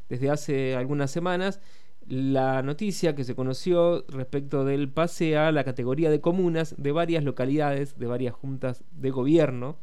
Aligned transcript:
desde 0.10 0.30
hace 0.30 0.76
algunas 0.76 1.12
semanas, 1.12 1.60
la 2.08 2.62
noticia 2.64 3.16
que 3.16 3.24
se 3.24 3.36
conoció 3.36 4.04
respecto 4.10 4.66
del 4.66 4.90
pase 4.90 5.38
a 5.38 5.52
la 5.52 5.64
categoría 5.64 6.10
de 6.10 6.20
comunas 6.20 6.76
de 6.78 6.91
varias 6.91 7.24
localidades, 7.24 7.98
de 7.98 8.08
varias 8.08 8.34
juntas 8.34 8.84
de 8.91 9.12
gobierno, 9.12 9.78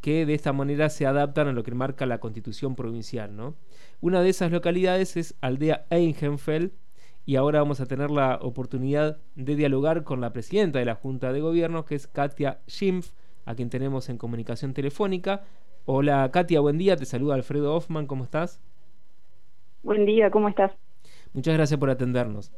que 0.00 0.26
de 0.26 0.34
esta 0.34 0.52
manera 0.52 0.90
se 0.90 1.06
adaptan 1.06 1.48
a 1.48 1.52
lo 1.52 1.62
que 1.62 1.74
marca 1.74 2.06
la 2.06 2.18
constitución 2.18 2.74
provincial. 2.74 3.36
¿no? 3.36 3.54
Una 4.00 4.20
de 4.20 4.30
esas 4.30 4.50
localidades 4.50 5.16
es 5.16 5.36
Aldea 5.40 5.86
Eingenfeld, 5.90 6.72
y 7.24 7.36
ahora 7.36 7.60
vamos 7.60 7.80
a 7.80 7.86
tener 7.86 8.10
la 8.10 8.38
oportunidad 8.42 9.18
de 9.36 9.54
dialogar 9.54 10.02
con 10.02 10.20
la 10.20 10.32
presidenta 10.32 10.78
de 10.78 10.84
la 10.84 10.94
Junta 10.94 11.32
de 11.32 11.40
Gobierno, 11.40 11.84
que 11.84 11.94
es 11.94 12.06
Katia 12.06 12.60
Schimpf, 12.68 13.12
a 13.44 13.54
quien 13.54 13.70
tenemos 13.70 14.08
en 14.08 14.18
comunicación 14.18 14.74
telefónica. 14.74 15.42
Hola 15.84 16.30
Katia, 16.32 16.60
buen 16.60 16.78
día, 16.78 16.96
te 16.96 17.04
saluda 17.04 17.34
Alfredo 17.34 17.74
Hoffman, 17.74 18.06
¿cómo 18.06 18.24
estás? 18.24 18.60
Buen 19.82 20.06
día, 20.06 20.30
¿cómo 20.30 20.48
estás? 20.48 20.72
Muchas 21.32 21.54
gracias 21.54 21.78
por 21.78 21.90
atendernos. 21.90 22.52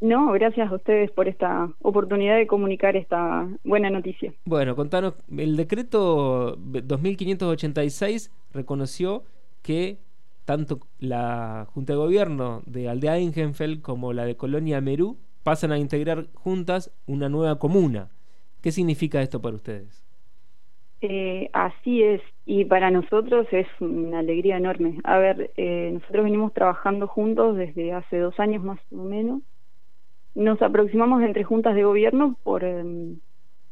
No, 0.00 0.32
gracias 0.32 0.70
a 0.70 0.74
ustedes 0.74 1.10
por 1.12 1.28
esta 1.28 1.70
oportunidad 1.80 2.36
de 2.36 2.46
comunicar 2.46 2.96
esta 2.96 3.48
buena 3.64 3.90
noticia. 3.90 4.34
Bueno, 4.44 4.74
contanos, 4.76 5.14
el 5.36 5.56
decreto 5.56 6.56
2586 6.56 8.30
reconoció 8.52 9.22
que 9.62 9.98
tanto 10.44 10.80
la 10.98 11.66
Junta 11.72 11.92
de 11.94 11.98
Gobierno 11.98 12.62
de 12.66 12.88
Aldea 12.88 13.18
Ingenfeld 13.18 13.82
como 13.82 14.12
la 14.12 14.24
de 14.24 14.36
Colonia 14.36 14.80
Merú 14.80 15.18
pasan 15.42 15.72
a 15.72 15.78
integrar 15.78 16.26
juntas 16.34 16.90
una 17.06 17.28
nueva 17.28 17.58
comuna. 17.58 18.10
¿Qué 18.60 18.72
significa 18.72 19.22
esto 19.22 19.40
para 19.40 19.56
ustedes? 19.56 20.04
Eh, 21.00 21.50
así 21.52 22.02
es, 22.02 22.22
y 22.46 22.64
para 22.64 22.90
nosotros 22.90 23.46
es 23.52 23.66
una 23.78 24.20
alegría 24.20 24.56
enorme. 24.56 25.00
A 25.04 25.18
ver, 25.18 25.50
eh, 25.56 25.90
nosotros 25.92 26.24
venimos 26.24 26.54
trabajando 26.54 27.06
juntos 27.06 27.56
desde 27.56 27.92
hace 27.92 28.18
dos 28.18 28.40
años 28.40 28.64
más 28.64 28.80
o 28.90 29.04
menos. 29.04 29.42
Nos 30.34 30.62
aproximamos 30.62 31.22
entre 31.22 31.44
juntas 31.44 31.74
de 31.74 31.84
gobierno 31.84 32.36
por, 32.42 32.64
em, 32.64 33.18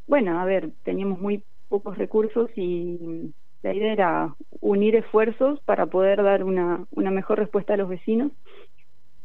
bueno, 0.06 0.38
a 0.38 0.44
ver, 0.44 0.72
teníamos 0.84 1.20
muy 1.20 1.42
pocos 1.70 1.96
recursos 1.96 2.50
y 2.54 3.32
la 3.62 3.72
idea 3.72 3.92
era 3.92 4.34
unir 4.60 4.96
esfuerzos 4.96 5.60
para 5.60 5.86
poder 5.86 6.22
dar 6.22 6.44
una, 6.44 6.84
una 6.90 7.10
mejor 7.10 7.38
respuesta 7.38 7.74
a 7.74 7.76
los 7.76 7.88
vecinos. 7.88 8.32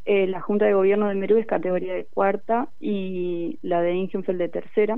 Eh, 0.05 0.27
la 0.27 0.41
Junta 0.41 0.65
de 0.65 0.73
Gobierno 0.73 1.09
de 1.09 1.15
Merú 1.15 1.37
es 1.37 1.45
categoría 1.45 1.93
de 1.93 2.05
cuarta 2.05 2.69
y 2.79 3.59
la 3.61 3.81
de 3.81 3.93
Ingenfeld 3.95 4.39
de 4.39 4.49
tercera, 4.49 4.97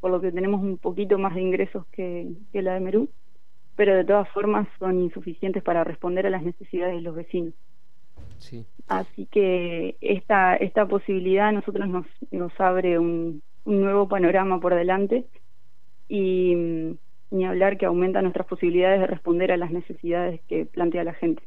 por 0.00 0.10
lo 0.10 0.20
que 0.20 0.32
tenemos 0.32 0.60
un 0.60 0.78
poquito 0.78 1.18
más 1.18 1.34
de 1.34 1.42
ingresos 1.42 1.86
que, 1.92 2.28
que 2.52 2.62
la 2.62 2.74
de 2.74 2.80
Merú, 2.80 3.08
pero 3.76 3.94
de 3.94 4.04
todas 4.04 4.28
formas 4.30 4.66
son 4.78 5.00
insuficientes 5.00 5.62
para 5.62 5.84
responder 5.84 6.26
a 6.26 6.30
las 6.30 6.42
necesidades 6.42 6.96
de 6.96 7.02
los 7.02 7.14
vecinos. 7.14 7.54
Sí. 8.38 8.64
Así 8.88 9.26
que 9.26 9.96
esta, 10.00 10.56
esta 10.56 10.86
posibilidad 10.86 11.48
a 11.48 11.52
nosotros 11.52 11.88
nos, 11.88 12.06
nos 12.30 12.58
abre 12.60 12.98
un, 12.98 13.42
un 13.64 13.80
nuevo 13.80 14.08
panorama 14.08 14.58
por 14.60 14.74
delante 14.74 15.24
y 16.08 16.96
ni 17.30 17.44
hablar 17.44 17.78
que 17.78 17.86
aumenta 17.86 18.22
nuestras 18.22 18.46
posibilidades 18.46 19.00
de 19.00 19.06
responder 19.06 19.52
a 19.52 19.56
las 19.56 19.70
necesidades 19.70 20.40
que 20.48 20.66
plantea 20.66 21.04
la 21.04 21.14
gente. 21.14 21.42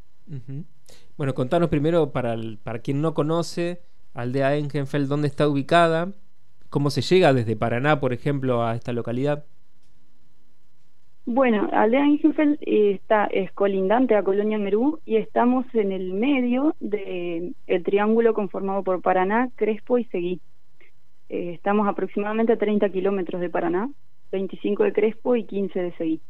Bueno, 1.18 1.34
contanos 1.34 1.70
primero, 1.70 2.12
para, 2.12 2.36
para 2.64 2.80
quien 2.80 3.02
no 3.02 3.14
conoce, 3.14 3.82
Aldea 4.14 4.56
Engenfeld, 4.56 5.08
¿dónde 5.08 5.28
está 5.28 5.48
ubicada? 5.48 6.14
¿Cómo 6.70 6.90
se 6.90 7.02
llega 7.02 7.34
desde 7.34 7.56
Paraná, 7.56 8.00
por 8.00 8.14
ejemplo, 8.14 8.64
a 8.64 8.76
esta 8.76 8.94
localidad? 8.94 9.46
Bueno, 11.26 11.70
Aldea 11.72 12.06
Engenfeld 12.06 12.58
está, 12.62 13.26
es 13.26 13.52
colindante 13.52 14.16
a 14.16 14.24
Colonia 14.24 14.58
Merú 14.58 15.00
y 15.06 15.18
estamos 15.18 15.66
en 15.74 15.92
el 15.92 16.14
medio 16.14 16.76
del 16.80 17.56
el 17.68 17.84
triángulo 17.84 18.34
conformado 18.34 18.84
por 18.84 19.02
Paraná, 19.02 19.50
Crespo 19.56 19.98
y 19.98 20.06
Seguí. 20.06 20.42
Eh, 21.30 21.52
estamos 21.54 21.88
aproximadamente 21.88 22.54
a 22.54 22.58
30 22.58 22.90
kilómetros 22.90 23.40
de 23.40 23.50
Paraná 23.50 23.90
25 24.32 24.84
de 24.84 24.94
Crespo 24.94 25.36
y 25.36 25.46
15 25.46 25.80
de 25.80 25.92
Seguí. 25.98 26.22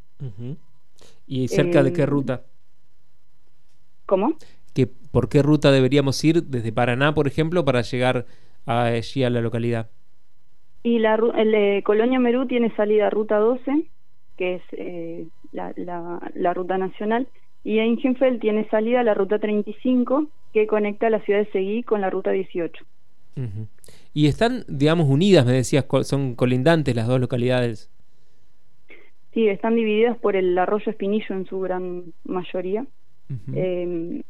¿Y 1.28 1.48
cerca 1.48 1.84
de 1.84 1.94
qué 1.94 2.04
em, 2.04 2.10
ruta? 2.10 2.44
¿Cómo? 4.06 4.36
¿Que, 4.74 4.88
¿Por 4.88 5.30
qué 5.30 5.42
ruta 5.42 5.72
deberíamos 5.72 6.24
ir 6.24 6.44
desde 6.44 6.72
Paraná, 6.72 7.14
por 7.14 7.28
ejemplo, 7.28 7.66
para 7.66 7.82
llegar 7.82 8.26
allí 8.66 9.24
a 9.24 9.30
la 9.30 9.42
localidad? 9.42 9.90
Y 10.84 11.00
la, 11.00 11.16
el 11.38 11.52
de 11.52 11.84
Colonia 11.86 12.20
Merú 12.20 12.48
tiene 12.48 12.74
salida 12.76 13.10
ruta 13.10 13.38
12, 13.38 13.86
que 14.38 14.56
es 14.56 14.64
eh, 14.72 15.28
la, 15.52 15.74
la, 15.76 16.54
ruta 16.54 16.78
nacional, 16.78 17.28
y 17.64 17.80
Engenfeld 17.80 18.40
tiene 18.40 18.68
salida 18.70 19.04
la 19.04 19.14
ruta 19.14 19.38
35, 19.38 20.28
que 20.54 20.66
conecta 20.66 21.10
la 21.10 21.20
ciudad 21.22 21.40
de 21.42 21.52
Seguí 21.52 21.84
con 21.84 22.02
la 22.02 22.10
ruta 22.10 22.32
18. 22.32 22.84
Y 24.14 24.28
están, 24.28 24.64
digamos, 24.68 25.08
unidas, 25.08 25.46
me 25.46 25.54
decías, 25.54 25.86
son 26.04 26.36
colindantes 26.36 26.96
las 26.96 27.08
dos 27.08 27.20
localidades. 27.20 27.90
Sí, 29.34 29.48
están 29.48 29.76
divididas 29.76 30.18
por 30.18 30.36
el 30.36 30.58
arroyo 30.58 30.92
Espinillo 30.92 31.36
en 31.36 31.46
su 31.46 31.60
gran 31.62 32.14
mayoría. 32.26 32.86
Em, 33.54 34.24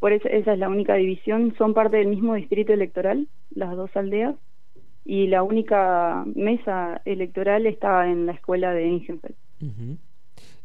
por 0.00 0.12
eso 0.12 0.28
esa 0.28 0.52
es 0.52 0.58
la 0.58 0.68
única 0.68 0.94
división. 0.94 1.54
Son 1.56 1.72
parte 1.72 1.96
del 1.96 2.08
mismo 2.08 2.34
distrito 2.34 2.74
electoral, 2.74 3.26
las 3.54 3.74
dos 3.74 3.90
aldeas, 3.96 4.34
y 5.04 5.28
la 5.28 5.42
única 5.42 6.24
mesa 6.34 7.00
electoral 7.06 7.66
está 7.66 8.10
en 8.10 8.26
la 8.26 8.32
escuela 8.32 8.72
de 8.72 8.86
Ingenfeld. 8.86 9.36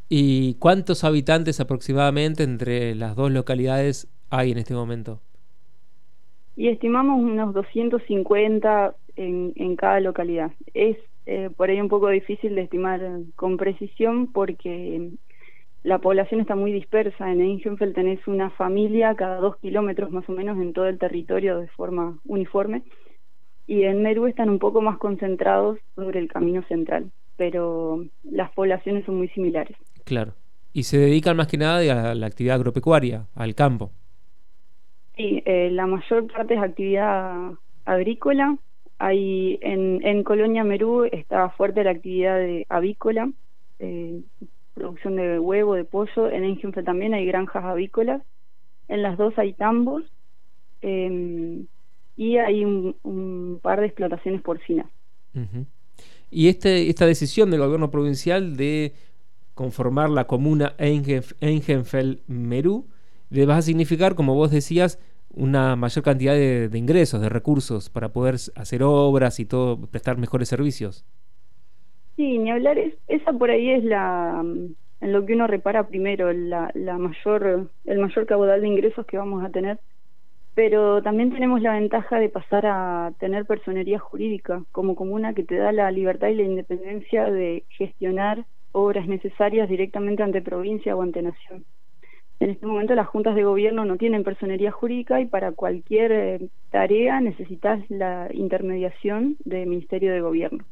¿Y 0.09 0.55
cuántos 0.55 1.03
habitantes 1.03 1.59
aproximadamente 1.59 2.43
entre 2.43 2.95
las 2.95 3.15
dos 3.15 3.31
localidades 3.31 4.09
hay 4.29 4.51
en 4.51 4.57
este 4.57 4.73
momento? 4.73 5.21
Y 6.59 6.67
estimamos 6.67 7.21
unos 7.21 7.53
250 7.53 8.93
en, 9.15 9.53
en 9.55 9.75
cada 9.77 10.01
localidad. 10.01 10.51
Es 10.73 10.97
eh, 11.25 11.49
por 11.55 11.69
ahí 11.69 11.79
un 11.79 11.87
poco 11.87 12.09
difícil 12.09 12.53
de 12.53 12.63
estimar 12.63 12.99
con 13.37 13.55
precisión 13.55 14.27
porque 14.27 15.11
la 15.83 15.99
población 15.99 16.41
está 16.41 16.55
muy 16.55 16.73
dispersa. 16.73 17.31
En 17.31 17.39
Ingenfeld 17.39 17.95
tenés 17.95 18.27
una 18.27 18.49
familia 18.49 19.15
cada 19.15 19.37
dos 19.37 19.55
kilómetros 19.61 20.11
más 20.11 20.27
o 20.27 20.33
menos 20.33 20.57
en 20.57 20.73
todo 20.73 20.87
el 20.87 20.99
territorio 20.99 21.59
de 21.59 21.67
forma 21.69 22.19
uniforme 22.25 22.83
y 23.65 23.83
en 23.83 24.01
Merú 24.01 24.27
están 24.27 24.49
un 24.49 24.59
poco 24.59 24.81
más 24.81 24.97
concentrados 24.97 25.79
sobre 25.95 26.19
el 26.19 26.27
camino 26.27 26.61
central, 26.63 27.09
pero 27.37 28.03
las 28.29 28.51
poblaciones 28.51 29.05
son 29.05 29.15
muy 29.15 29.29
similares. 29.29 29.77
Claro. 30.03 30.33
Y 30.73 30.83
se 30.83 30.97
dedican 30.97 31.37
más 31.37 31.47
que 31.47 31.57
nada 31.57 32.11
a 32.11 32.15
la 32.15 32.25
actividad 32.25 32.57
agropecuaria, 32.57 33.27
al 33.33 33.55
campo. 33.55 33.93
Sí, 35.19 35.43
eh, 35.45 35.69
la 35.69 35.85
mayor 35.85 36.31
parte 36.31 36.53
es 36.53 36.61
actividad 36.61 37.51
agrícola. 37.83 38.57
Hay 38.99 39.59
en, 39.61 39.99
en 40.01 40.23
Colonia 40.23 40.63
Merú 40.63 41.03
está 41.03 41.49
fuerte 41.49 41.83
la 41.83 41.91
actividad 41.91 42.37
de 42.37 42.65
avícola, 42.69 43.29
eh, 43.79 44.21
producción 44.75 45.17
de 45.17 45.37
huevo, 45.37 45.75
de 45.75 45.83
pollo. 45.83 46.31
En 46.31 46.45
Engenfe 46.45 46.83
también 46.83 47.13
hay 47.13 47.25
granjas 47.25 47.65
avícolas. 47.65 48.21
En 48.87 49.01
las 49.01 49.17
dos 49.17 49.37
hay 49.37 49.51
tambos 49.51 50.05
em, 50.81 51.65
y 52.15 52.37
hay 52.37 52.63
un, 52.63 53.59
par 53.61 53.81
de 53.81 53.87
explotaciones 53.87 54.41
porcinas. 54.41 54.87
Y 56.31 56.47
este, 56.47 56.87
esta 56.87 57.05
decisión 57.05 57.51
del 57.51 57.59
gobierno 57.59 57.91
provincial 57.91 58.55
de 58.55 58.93
conformar 59.53 60.09
la 60.09 60.27
comuna 60.27 60.75
Engenfeld-Merú 60.77 62.85
le 63.29 63.45
va 63.45 63.57
a 63.57 63.61
significar, 63.61 64.15
como 64.15 64.33
vos 64.33 64.51
decías, 64.51 64.99
una 65.33 65.75
mayor 65.75 66.03
cantidad 66.03 66.33
de, 66.33 66.69
ingresos, 66.73 67.21
de 67.21 67.29
recursos 67.29 67.89
para 67.89 68.09
poder 68.09 68.35
hacer 68.55 68.83
obras 68.83 69.39
y 69.39 69.45
todo, 69.45 69.85
prestar 69.87 70.17
mejores 70.17 70.49
servicios. 70.49 71.05
Sí, 72.15 72.37
ni 72.37 72.51
hablar, 72.51 72.77
es, 72.77 72.95
esa 73.07 73.31
por 73.31 73.49
ahí 73.49 73.69
es 73.71 73.83
la 73.83 74.43
en 75.01 75.13
lo 75.13 75.25
que 75.25 75.33
uno 75.33 75.47
repara 75.47 75.87
primero, 75.87 76.31
la, 76.33 76.71
la 76.73 76.97
mayor, 76.97 77.69
el 77.85 77.99
mayor 77.99 78.25
caudal 78.25 78.61
de 78.61 78.67
ingresos 78.67 79.05
que 79.05 79.17
vamos 79.17 79.43
a 79.43 79.49
tener, 79.49 79.79
pero 80.55 81.01
también 81.01 81.31
tenemos 81.31 81.61
la 81.61 81.73
ventaja 81.73 82.19
de 82.19 82.27
pasar 82.27 82.65
a 82.65 83.13
tener 83.17 83.45
personería 83.45 83.97
jurídica 83.99 84.63
como 84.71 84.95
comuna 84.95 85.33
que 85.33 85.43
te 85.43 85.55
da 85.55 85.71
la 85.71 85.89
libertad 85.91 86.27
y 86.27 86.35
la 86.35 86.43
independencia 86.43 87.31
de 87.31 87.63
gestionar 87.69 88.45
obras 88.73 89.07
necesarias 89.07 89.69
directamente 89.69 90.21
ante 90.21 90.41
provincia 90.41 90.95
o 90.95 91.01
ante 91.01 91.21
nación. 91.21 91.63
En 92.39 92.51
este 92.51 92.65
momento 92.65 92.95
las 92.95 93.07
juntas 93.07 93.35
de 93.35 93.43
gobierno 93.43 93.83
no 93.83 93.97
tienen 93.97 94.23
personería 94.23 94.71
jurídica 94.71 95.19
y 95.19 95.25
para 95.25 95.51
cualquier 95.51 96.11
eh, 96.11 96.49
tarea 96.71 97.19
necesitas 97.19 97.81
la 97.89 98.29
intermediación 98.31 99.35
del 99.43 99.67
Ministerio 99.67 100.13
de 100.13 100.21
Gobierno. 100.21 100.63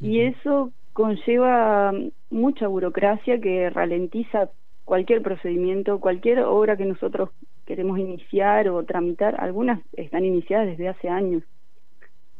Y 0.00 0.20
eso 0.20 0.72
conlleva 0.94 1.92
mucha 2.30 2.68
burocracia 2.68 3.40
que 3.40 3.68
ralentiza 3.68 4.50
cualquier 4.84 5.20
procedimiento, 5.22 6.00
cualquier 6.00 6.40
obra 6.40 6.76
que 6.76 6.86
nosotros 6.86 7.30
queremos 7.66 7.98
iniciar 7.98 8.68
o 8.70 8.82
tramitar. 8.84 9.38
Algunas 9.40 9.80
están 9.92 10.24
iniciadas 10.24 10.68
desde 10.68 10.88
hace 10.88 11.10
años 11.10 11.42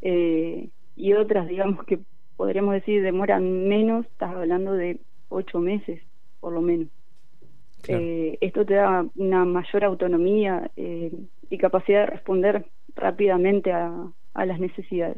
eh, 0.00 0.71
y 0.97 1.12
otras, 1.12 1.49
digamos 1.49 1.85
que 1.85 1.99
podríamos 2.39 2.73
decir, 2.73 3.03
demoran 3.03 3.69
menos, 3.69 4.06
estás 4.06 4.35
hablando 4.35 4.73
de 4.73 5.00
ocho 5.29 5.59
meses, 5.59 6.00
por 6.41 6.55
lo 6.55 6.62
menos. 6.62 6.89
Eh, 7.88 8.38
esto 8.40 8.67
te 8.67 8.75
da 8.75 9.06
una 9.17 9.44
mayor 9.44 9.85
autonomía 9.85 10.70
eh, 10.76 11.11
y 11.49 11.58
capacidad 11.58 12.00
de 12.00 12.06
responder 12.06 12.67
rápidamente 12.94 13.73
a, 13.73 14.12
las 14.35 14.61
necesidades. 14.61 15.17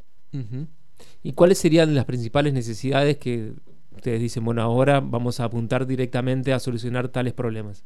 ¿Y 1.22 1.32
cuáles 1.34 1.58
serían 1.58 1.94
las 1.94 2.06
principales 2.06 2.55
necesidades 2.55 3.19
que 3.19 3.52
ustedes 3.94 4.19
dicen, 4.19 4.44
bueno, 4.46 4.62
ahora 4.62 5.00
vamos 5.00 5.40
a 5.40 5.44
apuntar 5.44 5.87
directamente 5.87 6.55
a 6.55 6.58
solucionar 6.58 7.08
tales 7.08 7.34
problemas? 7.34 7.84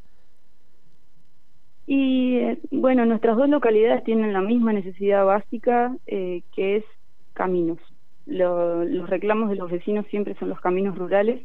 Y 1.88 2.36
eh, 2.36 2.58
bueno, 2.70 3.04
nuestras 3.04 3.36
dos 3.36 3.48
localidades 3.48 4.04
tienen 4.04 4.32
la 4.32 4.42
misma 4.42 4.72
necesidad 4.72 5.24
básica, 5.24 5.96
que 6.06 6.76
es 6.76 6.84
caminos. 7.32 7.78
los 8.26 9.10
reclamos 9.10 9.50
de 9.50 9.56
los 9.56 9.70
vecinos 9.70 10.06
siempre 10.06 10.36
son 10.38 10.50
los 10.50 10.60
caminos 10.60 10.96
rurales 10.96 11.42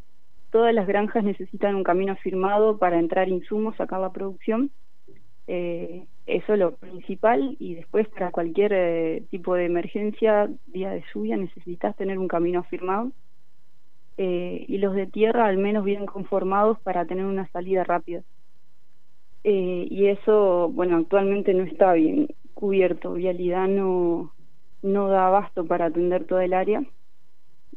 Todas 0.52 0.74
las 0.74 0.88
granjas 0.88 1.24
necesitan 1.24 1.76
un 1.76 1.84
camino 1.84 2.16
firmado 2.18 2.78
para 2.80 3.00
entrar 3.00 3.30
insumos, 3.30 3.76
sacar 3.76 4.00
la 4.00 4.12
producción. 4.12 4.72
Eh, 5.48 6.06
eso 6.26 6.54
es 6.54 6.60
lo 6.60 6.76
principal 6.76 7.56
y 7.60 7.76
después 7.76 8.08
para 8.10 8.32
cualquier 8.32 8.72
eh, 8.74 9.24
tipo 9.30 9.56
de 9.56 9.66
emergencia, 9.66 10.50
día 10.68 10.92
de 10.92 11.04
lluvia, 11.14 11.38
necesitas 11.38 11.96
tener 11.96 12.18
un 12.18 12.28
camino 12.28 12.64
firmado. 12.64 13.12
Eh, 14.18 14.66
y 14.68 14.78
los 14.80 14.96
de 14.96 15.08
tierra 15.08 15.46
al 15.46 15.58
menos 15.58 15.86
bien 15.86 16.06
conformados 16.06 16.80
para 16.82 17.06
tener 17.06 17.26
una 17.26 17.48
salida 17.50 17.84
rápida. 17.84 18.24
y 19.44 20.08
eso, 20.08 20.70
bueno, 20.70 20.98
actualmente 20.98 21.54
no 21.54 21.64
está 21.64 21.94
bien 21.94 22.28
cubierto. 22.54 23.14
Vialidad 23.14 23.68
no, 23.68 24.34
no 24.82 25.08
da 25.08 25.28
abasto 25.28 25.66
para 25.66 25.86
atender 25.86 26.26
toda 26.26 26.44
el 26.46 26.54
área. 26.54 26.84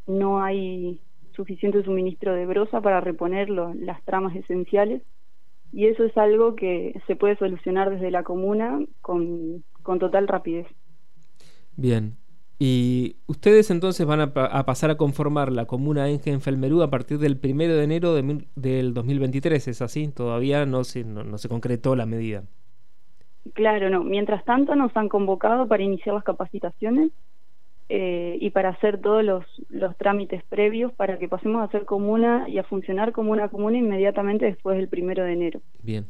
No 0.07 0.43
hay 0.43 1.01
suficiente 1.33 1.83
suministro 1.83 2.35
de 2.35 2.47
brosa 2.47 2.81
para 2.81 3.01
reponer 3.01 3.51
las 3.51 4.03
tramas 4.05 4.35
esenciales 4.37 5.03
y 5.73 5.87
eso 5.87 6.05
es 6.05 6.17
algo 6.17 6.55
que 6.55 7.01
se 7.07 7.17
puede 7.17 7.37
solucionar 7.37 7.91
desde 7.91 8.11
la 8.11 8.23
comuna 8.23 8.81
con, 9.01 9.65
total 9.83 10.29
rapidez. 10.29 10.67
Bien, 11.77 12.17
y 12.59 13.17
ustedes 13.27 13.71
entonces 13.71 14.07
van 14.07 14.21
a, 14.21 14.33
pasar 14.33 14.91
a 14.91 14.97
conformar 14.97 15.51
la 15.51 15.65
comuna 15.65 16.11
Engen-Felmerú 16.11 16.83
a 16.83 16.91
partir 16.91 17.19
del 17.19 17.39
primero 17.39 17.75
de 17.75 17.85
enero 17.85 18.15
de, 18.15 18.47
del 18.55 18.93
2023, 18.93 19.69
¿es 19.69 19.83
así? 19.83 20.09
Todavía 20.09 20.67
no 20.67 20.85
se, 20.85 21.05
no 21.05 21.39
se 21.39 21.49
concretó 21.49 21.97
la 21.97 22.07
medida. 22.07 22.45
Claro, 23.55 23.91
no. 23.91 24.05
Mientras 24.05 24.45
tanto 24.45 24.77
nos 24.77 24.97
han 24.97 25.09
convocado 25.09 25.67
para 25.67 25.83
iniciar 25.83 26.15
las 26.15 26.25
capacitaciones 26.25 27.11
eh, 27.95 28.39
y 28.41 28.49
para 28.49 28.71
hacer 28.71 29.03
todos 29.03 29.23
los, 29.23 29.45
los 29.69 29.95
trámites 29.99 30.43
previos 30.45 30.95
para 30.95 31.19
que 31.19 31.29
pasemos 31.29 31.63
a 31.63 31.71
ser 31.71 31.85
comuna 31.85 32.47
y 32.49 32.57
a 32.57 32.65
funcionar 32.65 33.13
como 33.13 33.33
una 33.33 33.51
comuna 33.51 33.77
inmediatamente 33.77 34.47
después 34.47 34.79
del 34.79 34.89
primero 34.89 35.25
de 35.25 35.35
enero. 35.35 35.61
Bien. 35.83 36.07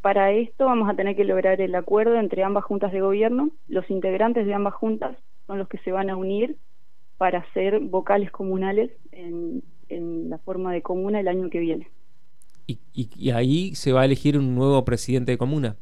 Para 0.00 0.32
esto 0.32 0.64
vamos 0.64 0.88
a 0.88 0.94
tener 0.94 1.14
que 1.14 1.24
lograr 1.24 1.60
el 1.60 1.74
acuerdo 1.74 2.18
entre 2.18 2.42
ambas 2.42 2.64
juntas 2.64 2.90
de 2.90 3.02
gobierno. 3.02 3.50
Los 3.68 3.90
integrantes 3.90 4.46
de 4.46 4.54
ambas 4.54 4.72
juntas 4.72 5.14
son 5.46 5.58
los 5.58 5.68
que 5.68 5.76
se 5.76 5.92
van 5.92 6.08
a 6.08 6.16
unir 6.16 6.56
para 7.18 7.44
ser 7.52 7.80
vocales 7.80 8.30
comunales 8.30 8.90
en, 9.12 9.62
en 9.90 10.30
la 10.30 10.38
forma 10.38 10.72
de 10.72 10.80
comuna 10.80 11.20
el 11.20 11.28
año 11.28 11.50
que 11.50 11.60
viene. 11.60 11.90
¿Y, 12.66 12.80
y, 12.94 13.30
ahí 13.32 13.74
se 13.74 13.92
va 13.92 14.00
a 14.00 14.04
elegir 14.06 14.38
un 14.38 14.54
nuevo 14.54 14.82
presidente 14.86 15.32
de 15.32 15.38
comuna? 15.38 15.76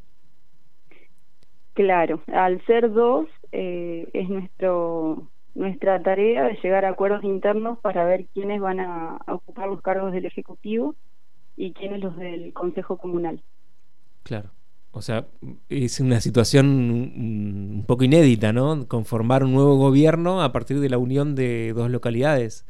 Claro, 1.74 2.22
al 2.26 2.60
ser 2.66 2.92
dos, 2.92 3.28
eh, 3.52 4.08
es 4.12 4.28
nuestro 4.28 5.30
nuestra 5.54 6.02
tarea 6.02 6.44
de 6.44 6.58
llegar 6.62 6.84
a 6.84 6.90
acuerdos 6.90 7.24
internos 7.24 7.78
para 7.78 8.04
ver 8.04 8.26
quiénes 8.34 8.60
van 8.60 8.80
a, 8.80 9.18
ocupar 9.28 9.68
los 9.68 9.80
cargos 9.82 10.12
del 10.12 10.26
Ejecutivo 10.26 10.94
y 11.56 11.72
quiénes 11.72 12.00
los 12.00 12.16
del 12.16 12.52
Consejo 12.52 12.96
Comunal. 12.96 13.40
Claro. 14.24 14.50
O 14.90 15.02
sea, 15.02 15.26
es 15.68 15.98
una 15.98 16.20
situación 16.20 16.66
un 16.66 17.84
poco 17.86 18.04
inédita, 18.04 18.52
¿no? 18.52 18.86
Conformar 18.86 19.42
un 19.42 19.52
nuevo 19.52 19.76
gobierno 19.76 20.42
a 20.42 20.52
partir 20.52 20.78
de 20.78 20.88
la 20.88 20.98
unión 20.98 21.34
de 21.34 21.72
dos 21.72 21.90
localidades. 21.90 22.64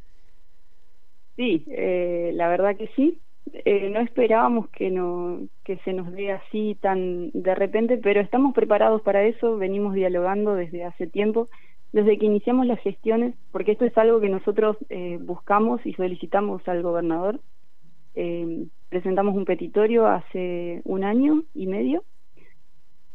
Sí, 1.36 1.64
eh, 1.68 2.30
la 2.34 2.48
verdad 2.48 2.76
que 2.76 2.88
sí. 2.96 3.18
Eh, 3.52 3.90
no 3.90 4.00
esperábamos 4.00 4.70
que, 4.70 4.90
no, 4.90 5.40
que 5.64 5.76
se 5.84 5.92
nos 5.92 6.10
dé 6.12 6.32
así 6.32 6.78
tan 6.80 7.30
de 7.32 7.54
repente, 7.54 7.98
pero 7.98 8.22
estamos 8.22 8.54
preparados 8.54 9.02
para 9.02 9.22
eso, 9.24 9.58
venimos 9.58 9.94
dialogando 9.94 10.54
desde 10.54 10.82
hace 10.82 11.06
tiempo 11.06 11.50
desde 11.94 12.18
que 12.18 12.26
iniciamos 12.26 12.66
las 12.66 12.80
gestiones, 12.80 13.36
porque 13.52 13.70
esto 13.70 13.84
es 13.84 13.96
algo 13.96 14.20
que 14.20 14.28
nosotros 14.28 14.76
eh, 14.88 15.16
buscamos 15.20 15.80
y 15.86 15.92
solicitamos 15.92 16.66
al 16.66 16.82
gobernador. 16.82 17.38
Eh, 18.16 18.66
presentamos 18.88 19.36
un 19.36 19.44
petitorio 19.44 20.08
hace 20.08 20.82
un 20.84 21.04
año 21.04 21.44
y 21.54 21.68
medio 21.68 22.02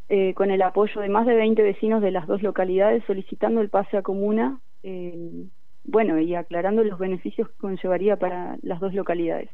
eh, 0.08 0.34
con 0.34 0.50
el 0.50 0.62
apoyo 0.62 1.02
de 1.02 1.10
más 1.10 1.28
de 1.28 1.36
20 1.36 1.62
vecinos 1.62 2.02
de 2.02 2.12
las 2.12 2.26
dos 2.26 2.42
localidades 2.42 3.04
solicitando 3.06 3.60
el 3.60 3.68
pase 3.68 3.98
a 3.98 4.02
comuna, 4.02 4.62
bueno, 5.84 6.18
y 6.18 6.36
aclarando 6.36 6.82
los 6.82 7.00
beneficios 7.00 7.50
que 7.50 7.58
conllevaría 7.58 8.16
para 8.16 8.58
las 8.62 8.80
dos 8.80 8.94
localidades. 8.94 9.50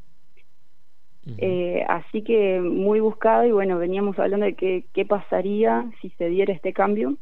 así 1.88 2.22
que 2.22 2.62
muy 2.62 3.00
buscado 3.00 3.44
y 3.44 3.52
bueno, 3.52 3.80
veníamos 3.80 4.20
hablando 4.20 4.46
de 4.46 4.54
qué, 4.54 4.86
qué 4.94 5.04
pasaría 5.04 5.90
si 6.00 6.12
se 6.12 6.30
diera 6.30 6.54
este 6.54 6.74
cambio 6.74 7.18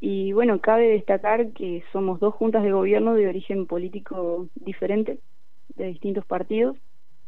y 0.00 0.32
bueno, 0.32 0.60
cabe 0.60 0.88
destacar 0.88 1.52
que 1.52 1.82
somos 1.92 2.20
dos 2.20 2.34
juntas 2.34 2.62
de 2.62 2.72
gobierno 2.72 3.14
de 3.14 3.28
origen 3.28 3.66
político 3.66 4.48
diferente, 4.54 5.18
de 5.76 5.86
distintos 5.86 6.24
partidos, 6.24 6.76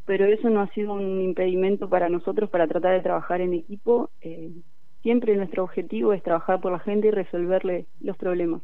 pero 0.06 0.26
eso 0.26 0.50
no 0.50 0.60
ha 0.60 0.68
sido 0.72 0.92
un 0.94 1.20
impedimento 1.20 1.88
para 1.88 2.08
nosotros 2.08 2.48
para 2.50 2.68
tratar 2.68 2.94
de 2.94 3.02
trabajar 3.02 3.40
en 3.40 3.54
equipo. 3.54 4.10
Eh, 4.20 4.52
siempre 5.02 5.36
nuestro 5.36 5.64
objetivo 5.64 6.12
es 6.12 6.22
trabajar 6.22 6.60
por 6.60 6.72
la 6.72 6.78
gente 6.80 7.08
y 7.08 7.10
resolverle 7.10 7.86
los 8.00 8.16
problemas. 8.16 8.62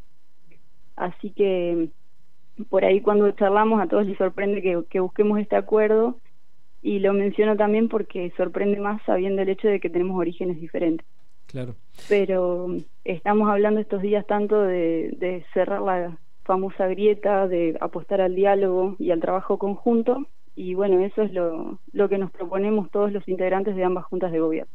Así 0.96 1.32
que 1.32 1.90
por 2.70 2.84
ahí 2.84 3.00
cuando 3.00 3.30
charlamos 3.32 3.80
a 3.80 3.88
todos 3.88 4.06
les 4.06 4.16
sorprende 4.18 4.62
que, 4.62 4.82
que 4.88 5.00
busquemos 5.00 5.38
este 5.40 5.56
acuerdo 5.56 6.20
y 6.82 7.00
lo 7.00 7.12
menciono 7.12 7.56
también 7.56 7.88
porque 7.88 8.32
sorprende 8.36 8.78
más 8.78 9.02
sabiendo 9.04 9.42
el 9.42 9.48
hecho 9.48 9.68
de 9.68 9.80
que 9.80 9.90
tenemos 9.90 10.18
orígenes 10.18 10.60
diferentes. 10.60 11.06
Claro. 11.56 11.74
Pero 12.06 12.68
estamos 13.02 13.48
hablando 13.48 13.80
estos 13.80 14.02
días 14.02 14.26
tanto 14.26 14.60
de, 14.60 15.42
cerrar 15.54 15.80
la 15.80 16.18
famosa 16.44 16.86
grieta, 16.86 17.48
de 17.48 17.78
apostar 17.80 18.20
al 18.20 18.34
diálogo 18.34 18.94
y 18.98 19.10
al 19.10 19.20
trabajo 19.20 19.56
conjunto, 19.56 20.26
y 20.54 20.74
bueno, 20.74 21.02
eso 21.02 21.22
es 21.22 21.32
lo, 21.32 21.80
lo 21.92 22.10
que 22.10 22.18
nos 22.18 22.30
proponemos 22.30 22.90
todos 22.90 23.10
los 23.10 23.26
integrantes 23.26 23.74
de 23.74 23.84
ambas 23.84 24.04
juntas 24.04 24.32
de 24.32 24.40
gobierno. 24.40 24.70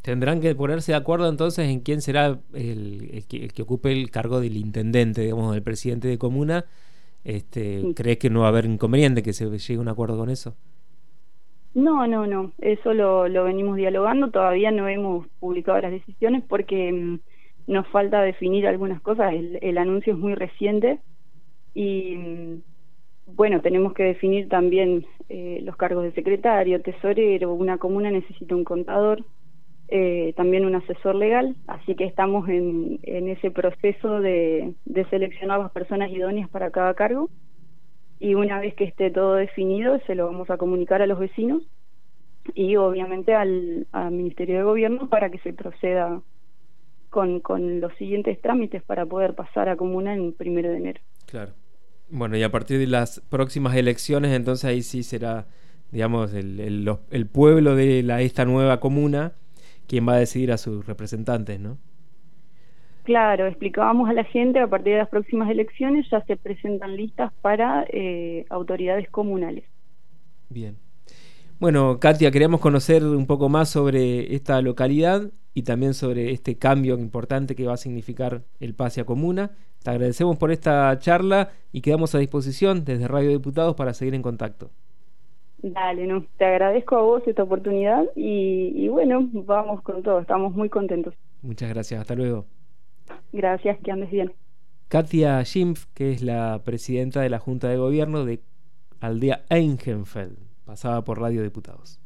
Tendrán 0.00 0.40
que 0.40 0.54
ponerse 0.54 0.92
de 0.92 0.96
acuerdo 0.96 1.28
entonces 1.28 1.68
en 1.68 1.80
quién 1.80 2.00
será 2.00 2.40
el, 2.54 3.26
que, 3.28 3.62
ocupe 3.62 3.92
el 3.92 4.10
cargo 4.10 4.40
del 4.40 4.56
intendente, 4.56 5.20
digamos, 5.20 5.52
del 5.52 5.62
presidente 5.62 6.08
de 6.08 6.16
comuna. 6.16 6.64
Este, 7.24 7.92
¿Crees 7.94 8.16
que 8.16 8.30
no 8.30 8.40
va 8.40 8.46
a 8.46 8.48
haber 8.48 8.64
inconveniente 8.64 9.22
que 9.22 9.34
se 9.34 9.44
llegue 9.50 9.76
a 9.76 9.80
un 9.80 9.88
acuerdo 9.88 10.16
con 10.16 10.30
eso? 10.30 10.56
No, 11.74 12.06
no, 12.08 12.26
no, 12.26 12.52
eso 12.58 12.92
lo, 12.94 13.28
lo 13.28 13.44
venimos 13.44 13.76
dialogando, 13.76 14.30
todavía 14.30 14.72
no 14.72 14.88
hemos 14.88 15.28
publicado 15.38 15.80
las 15.80 15.92
decisiones 15.92 16.42
porque 16.48 16.92
mm, 16.92 17.20
nos 17.68 17.86
falta 17.88 18.22
definir 18.22 18.66
algunas 18.66 19.00
cosas, 19.02 19.32
el, 19.34 19.58
el 19.62 19.78
anuncio 19.78 20.12
es 20.14 20.18
muy 20.18 20.34
reciente 20.34 20.98
y 21.74 22.16
mm, 22.16 22.62
bueno, 23.36 23.60
tenemos 23.62 23.94
que 23.94 24.02
definir 24.04 24.48
también 24.48 25.06
eh, 25.28 25.60
los 25.64 25.76
cargos 25.76 26.04
de 26.04 26.12
secretario, 26.12 26.82
tesorero, 26.82 27.54
una 27.54 27.78
comuna 27.78 28.10
necesita 28.10 28.56
un 28.56 28.64
contador, 28.64 29.24
eh, 29.88 30.34
también 30.36 30.66
un 30.66 30.74
asesor 30.74 31.14
legal, 31.14 31.56
así 31.68 31.94
que 31.96 32.04
estamos 32.04 32.48
en, 32.48 32.98
en 33.04 33.28
ese 33.28 33.50
proceso 33.52 34.20
de, 34.20 34.74
de 34.86 35.04
seleccionar 35.06 35.60
las 35.60 35.72
personas 35.72 36.10
idóneas 36.10 36.50
para 36.50 36.70
cada 36.72 36.94
cargo 36.94 37.30
y 38.20 38.34
una 38.34 38.60
vez 38.60 38.74
que 38.74 38.84
esté 38.84 39.10
todo 39.10 39.34
definido 39.34 39.98
se 40.06 40.14
lo 40.14 40.26
vamos 40.26 40.50
a 40.50 40.58
comunicar 40.58 41.02
a 41.02 41.06
los 41.06 41.18
vecinos 41.18 41.62
y 42.54 42.76
obviamente 42.76 43.34
al, 43.34 43.86
Ministerio 44.10 44.58
de 44.58 44.62
Gobierno 44.62 45.08
para 45.08 45.30
que 45.30 45.38
se 45.38 45.52
proceda 45.52 46.20
con, 47.08 47.40
con 47.40 47.80
los 47.80 47.92
siguientes 47.94 48.40
trámites 48.40 48.82
para 48.82 49.06
poder 49.06 49.34
pasar 49.34 49.68
a 49.68 49.76
comuna 49.76 50.14
en 50.14 50.32
primero 50.32 50.70
de 50.70 50.76
enero. 50.76 51.00
Claro. 51.26 51.52
Bueno, 52.08 52.36
y 52.36 52.42
a 52.42 52.50
partir 52.50 52.78
de 52.78 52.86
las 52.86 53.20
próximas 53.20 53.74
elecciones, 53.76 54.32
entonces 54.32 54.64
ahí 54.64 54.82
sí 54.82 55.02
será, 55.02 55.46
digamos, 55.90 56.34
el, 56.34 56.88
el 57.10 57.26
pueblo 57.26 57.74
de 57.74 58.02
la, 58.02 58.20
esta 58.20 58.44
nueva 58.44 58.80
comuna 58.80 59.32
quien 59.86 60.06
va 60.06 60.14
a 60.14 60.18
decidir 60.18 60.52
a 60.52 60.56
sus 60.56 60.86
representantes, 60.86 61.58
¿no? 61.58 61.78
Claro, 63.04 63.46
explicábamos 63.46 64.08
a 64.08 64.12
la 64.12 64.24
gente 64.24 64.60
a 64.60 64.66
partir 64.66 64.92
de 64.92 64.98
las 64.98 65.08
próximas 65.08 65.50
elecciones 65.50 66.06
ya 66.10 66.22
se 66.26 66.36
presentan 66.36 66.96
listas 66.96 67.32
para 67.40 67.84
eh, 67.88 68.44
autoridades 68.50 69.08
comunales. 69.10 69.64
Bien. 70.48 70.76
Bueno, 71.58 71.98
Katia, 72.00 72.30
queríamos 72.30 72.60
conocer 72.60 73.04
un 73.04 73.26
poco 73.26 73.48
más 73.48 73.68
sobre 73.68 74.34
esta 74.34 74.60
localidad 74.62 75.30
y 75.54 75.62
también 75.62 75.94
sobre 75.94 76.32
este 76.32 76.56
cambio 76.56 76.98
importante 76.98 77.54
que 77.54 77.66
va 77.66 77.74
a 77.74 77.78
significar 77.78 78.42
el 78.60 78.74
pase 78.74 79.00
a 79.00 79.04
comuna. 79.04 79.50
Te 79.82 79.90
agradecemos 79.90 80.36
por 80.38 80.52
esta 80.52 80.98
charla 80.98 81.50
y 81.72 81.80
quedamos 81.80 82.14
a 82.14 82.18
disposición 82.18 82.84
desde 82.84 83.08
Radio 83.08 83.30
Diputados 83.30 83.74
para 83.76 83.94
seguir 83.94 84.14
en 84.14 84.22
contacto. 84.22 84.70
Dale, 85.62 86.06
no, 86.06 86.24
te 86.38 86.46
agradezco 86.46 86.96
a 86.96 87.02
vos 87.02 87.22
esta 87.26 87.42
oportunidad 87.42 88.04
y, 88.16 88.72
y 88.74 88.88
bueno, 88.88 89.28
vamos 89.32 89.82
con 89.82 90.02
todo, 90.02 90.20
estamos 90.20 90.54
muy 90.54 90.70
contentos. 90.70 91.14
Muchas 91.42 91.68
gracias, 91.68 92.00
hasta 92.00 92.14
luego. 92.14 92.46
Gracias, 93.32 93.78
que 93.84 93.92
andes 93.92 94.10
bien. 94.10 94.32
Katia 94.88 95.44
Schimpf, 95.44 95.86
que 95.94 96.10
es 96.10 96.22
la 96.22 96.62
presidenta 96.64 97.20
de 97.20 97.30
la 97.30 97.38
Junta 97.38 97.68
de 97.68 97.76
Gobierno 97.76 98.24
de 98.24 98.42
Aldea 99.00 99.44
Eingenfeld, 99.48 100.36
pasaba 100.64 101.04
por 101.04 101.20
Radio 101.20 101.42
Diputados. 101.42 102.00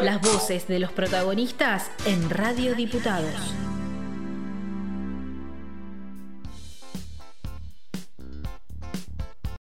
Las 0.00 0.20
voces 0.20 0.68
de 0.68 0.78
los 0.78 0.92
protagonistas 0.92 1.90
en 2.06 2.28
Radio 2.28 2.74
Diputados. 2.74 3.54